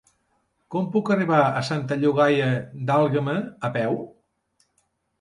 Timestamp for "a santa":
1.43-1.99